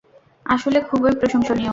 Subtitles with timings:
[0.45, 1.69] আসলে- খুবই প্রশংসনীয়।